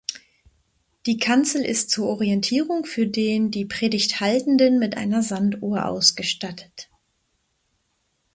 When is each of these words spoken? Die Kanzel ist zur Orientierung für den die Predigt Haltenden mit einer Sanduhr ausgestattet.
Die 1.05 1.19
Kanzel 1.19 1.63
ist 1.63 1.91
zur 1.91 2.07
Orientierung 2.07 2.85
für 2.85 3.05
den 3.05 3.51
die 3.51 3.65
Predigt 3.65 4.19
Haltenden 4.19 4.79
mit 4.79 4.97
einer 4.97 5.21
Sanduhr 5.21 5.85
ausgestattet. 5.85 6.89